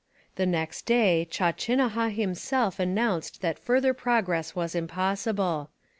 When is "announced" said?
2.79-3.41